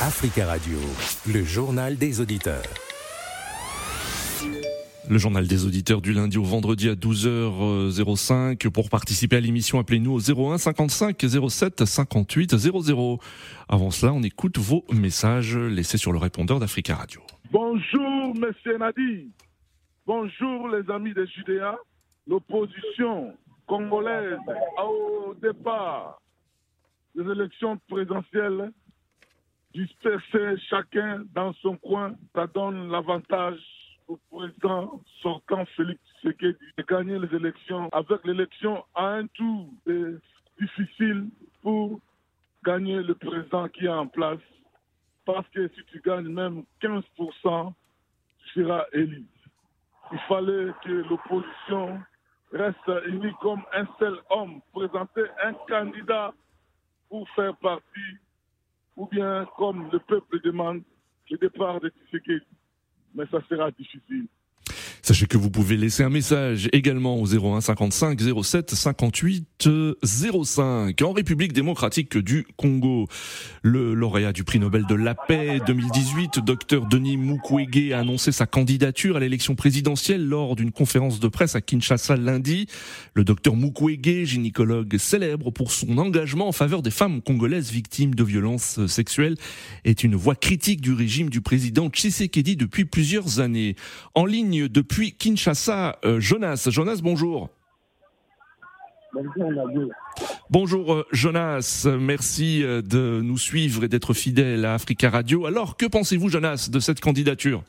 [0.00, 0.78] Africa Radio,
[1.26, 2.62] le journal des auditeurs.
[5.10, 8.68] Le journal des auditeurs du lundi au vendredi à 12h05.
[8.70, 13.18] Pour participer à l'émission, appelez-nous au 01 55 07 58 00.
[13.68, 17.20] Avant cela, on écoute vos messages laissés sur le répondeur d'Africa Radio.
[17.50, 19.32] Bonjour, monsieur Nadi.
[20.06, 21.76] Bonjour, les amis de Judéa.
[22.28, 23.34] L'opposition
[23.66, 24.38] congolaise
[24.80, 26.22] au départ
[27.16, 28.70] des élections présidentielles
[29.78, 33.60] disperser chacun dans son coin, ça donne l'avantage
[34.08, 37.88] au président sortant Félix Tshisekedi de gagner les élections.
[37.92, 40.14] Avec l'élection à un tour, c'est
[40.60, 41.28] difficile
[41.62, 42.00] pour
[42.64, 44.40] gagner le président qui est en place.
[45.24, 47.72] Parce que si tu gagnes même 15%,
[48.38, 49.24] tu seras élu.
[50.10, 52.00] Il fallait que l'opposition
[52.52, 56.32] reste unie comme un seul homme, présenter un candidat
[57.10, 58.16] pour faire partie
[58.98, 60.82] ou bien comme le peuple demande
[61.30, 62.44] le départ de Tshisekedi.
[63.14, 64.26] Mais ça sera difficile.
[65.08, 69.70] Sachez que vous pouvez laisser un message également au 01 55 07 58
[70.04, 71.00] 05.
[71.00, 73.08] En République démocratique du Congo,
[73.62, 78.44] le lauréat du prix Nobel de la paix 2018, Dr Denis Mukwege, a annoncé sa
[78.44, 82.66] candidature à l'élection présidentielle lors d'une conférence de presse à Kinshasa lundi.
[83.14, 88.24] Le Dr Mukwege, gynécologue célèbre pour son engagement en faveur des femmes congolaises victimes de
[88.24, 89.36] violences sexuelles,
[89.86, 93.74] est une voix critique du régime du président Tshisekedi depuis plusieurs années.
[94.14, 96.66] En ligne de depuis Kinshasa, euh, Jonas.
[96.72, 97.48] Jonas, bonjour.
[100.50, 105.46] Bonjour, euh, Jonas, merci euh, de nous suivre et d'être fidèle à Africa Radio.
[105.46, 107.62] Alors, que pensez-vous Jonas de cette candidature?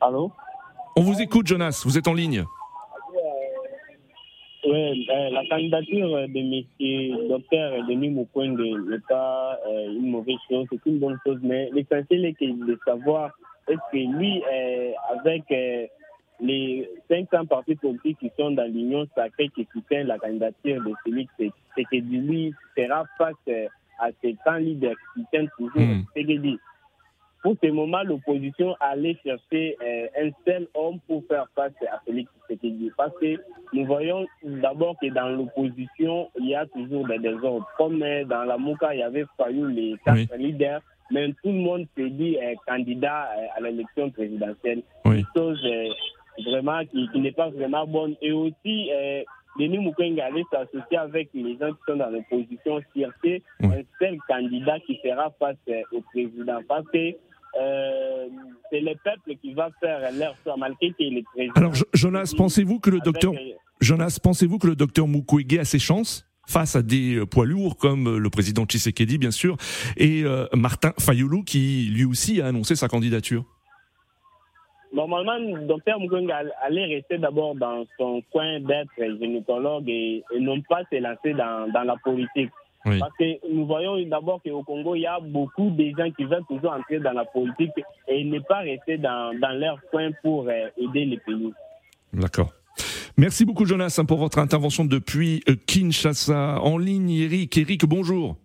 [0.00, 0.32] Allô?
[0.96, 2.44] On vous écoute Jonas, vous êtes en ligne.
[4.66, 7.28] Oui, la candidature de M.
[7.28, 12.36] Docteur Denis Mukwege n'est pas une mauvaise chose, c'est une bonne chose, mais l'essentiel est
[12.40, 13.30] de savoir
[13.68, 15.86] est-ce que lui, euh, avec euh,
[16.40, 21.32] les 500 partis politiques qui sont dans l'Union sacrée qui soutiennent la candidature de Félix
[21.92, 23.66] lui sera face euh,
[24.00, 26.04] à ces 100 leaders qui soutiennent toujours mmh.
[26.14, 26.58] dit.
[27.42, 29.76] Pour ce moment, l'opposition allait chercher
[30.18, 32.90] un seul homme pour faire face à Félix Tshisekedi.
[32.96, 33.38] Parce que
[33.74, 37.68] nous voyons d'abord que dans l'opposition, il y a toujours des désordres.
[37.76, 40.80] Comme dans la Mouka, il y avait Fayou, les quatre leaders
[41.10, 44.82] mais tout le monde se dit euh, candidat euh, à l'élection présidentielle.
[45.04, 45.18] Oui.
[45.18, 45.88] Une chose euh,
[46.44, 48.14] vraiment qui, n'est pas vraiment bonne.
[48.22, 48.90] Et aussi,
[49.58, 53.68] Denis Mukwege allait s'associer avec les gens qui sont dans l'opposition, chercher oui.
[53.68, 55.56] un seul candidat qui fera face
[55.92, 56.60] au président.
[56.66, 57.12] Parce que
[58.70, 61.54] c'est le peuple qui va faire leur choix, malgré qu'il est président.
[61.54, 63.32] Alors, Jonas, pensez-vous que le docteur
[63.80, 66.26] Jonas, pensez-vous que le docteur Mukwege a ses chances?
[66.46, 69.56] Face à des euh, poids lourds comme euh, le président Tshisekedi, bien sûr,
[69.96, 73.44] et euh, Martin Fayoulou, qui lui aussi a annoncé sa candidature
[74.92, 76.30] Normalement, le docteur Mukwege
[76.62, 81.82] allait rester d'abord dans son coin d'être gynécologue et, non pas se lancer dans, dans
[81.82, 82.50] la politique.
[82.84, 86.44] Parce que nous voyons d'abord qu'au Congo, il y a beaucoup de gens qui veulent
[86.46, 87.72] toujours entrer dans la politique
[88.06, 91.52] et ne pas rester dans, dans leur coin pour aider les pays.
[92.12, 92.52] D'accord.
[93.16, 96.60] Merci beaucoup Jonas hein, pour votre intervention depuis euh, Kinshasa.
[96.60, 97.56] En ligne, Eric.
[97.56, 98.36] Eric, bonjour.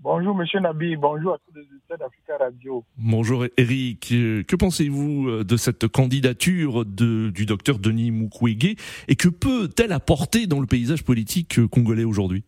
[0.00, 2.84] Bonjour Monsieur Nabi, bonjour à tous les auditeurs d'Africa Radio.
[2.96, 8.74] Bonjour Eric, euh, que pensez-vous euh, de cette candidature de, du docteur Denis Mukwege
[9.06, 12.42] et que peut-elle apporter dans le paysage politique congolais aujourd'hui?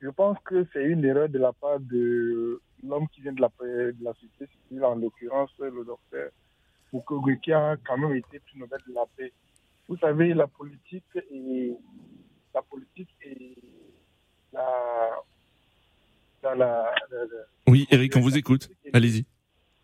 [0.00, 3.50] Je pense que c'est une erreur de la part de l'homme qui vient de la,
[3.60, 6.30] de la société civile, en l'occurrence le docteur
[6.96, 9.32] Mukwege qui a quand même été plus nouvelle de la paix.
[9.88, 11.72] Vous savez, la politique et
[12.54, 13.56] la politique et
[14.52, 15.24] la,
[16.54, 16.94] la,
[17.68, 18.70] oui, Eric, on vous écoute.
[18.92, 19.24] Allez-y.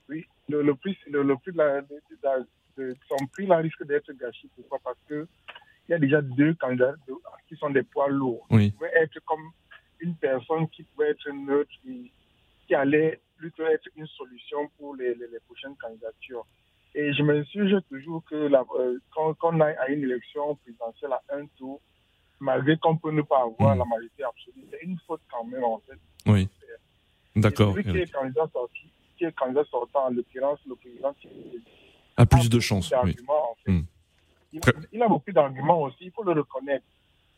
[0.09, 4.49] Oui, le, le prix, le, le prix de son prix là, risque d'être gâché.
[4.55, 5.27] Pourquoi Parce que
[5.89, 6.95] il y a déjà deux candidats
[7.49, 8.47] qui sont des poids lourds.
[8.51, 8.71] Oui.
[8.71, 9.51] Qui pouvaient être comme
[10.01, 12.11] une personne qui pouvait être neutre et
[12.67, 16.47] qui allait plutôt être une solution pour les, les prochaines candidatures.
[16.95, 20.57] Et je me suis toujours que la, euh, quand, quand, on a à une élection
[20.57, 21.81] présidentielle à un tour,
[22.39, 25.81] malgré qu'on peut ne pas avoir la majorité absolue, c'est une faute quand même en
[25.87, 25.99] fait.
[26.27, 26.49] Oui.
[27.35, 27.73] D'accord.
[27.73, 31.29] Celui qui est candidat sorti, qui est candidat sortant, en l'occurrence le président qui
[32.17, 32.93] a plus de chances.
[33.05, 33.17] Oui.
[33.27, 33.73] En fait.
[33.73, 33.85] mm.
[34.53, 34.61] il,
[34.93, 36.85] il, a beaucoup d'arguments aussi, il faut le reconnaître.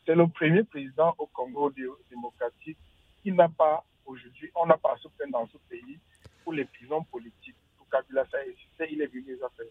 [0.04, 1.72] C'est le premier président au Congo
[2.10, 2.76] démocratique
[3.22, 5.98] qui n'a pas aujourd'hui, on n'a pas à se plaindre dans ce pays
[6.42, 7.43] pour les prisons politiques.
[7.94, 9.66] Kabila, ça existait, il est venu les affaires.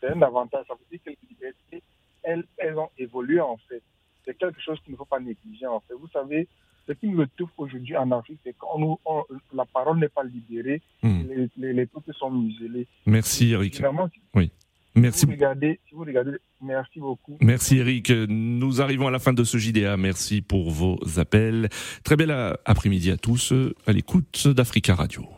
[0.00, 0.64] C'est un avantage.
[0.68, 1.82] Ça veut dire que les libertés,
[2.22, 3.82] elles, elles ont évolué en fait.
[4.24, 5.94] C'est quelque chose qu'il ne faut pas négliger en fait.
[5.94, 6.46] Vous savez,
[6.86, 9.00] ce qui nous retrouve aujourd'hui en Afrique, c'est quand
[9.52, 11.48] la parole n'est pas libérée, hmm.
[11.56, 12.86] les, les, peuples sont muselés.
[13.06, 13.80] Merci Eric.
[14.34, 14.52] oui.
[14.94, 15.20] Merci.
[15.20, 17.36] Si vous, regardez, si vous regardez, merci beaucoup.
[17.40, 18.10] Merci Eric.
[18.10, 19.96] Nous arrivons à la fin de ce JDA.
[19.96, 21.68] Merci pour vos appels.
[22.02, 22.34] Très bel
[22.64, 23.52] après-midi à tous
[23.86, 25.37] à l'écoute d'Africa Radio.